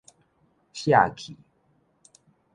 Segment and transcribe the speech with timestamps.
[0.73, 1.37] 錫器